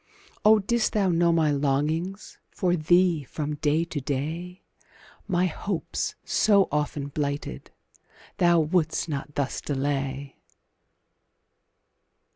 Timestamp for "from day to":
3.23-4.01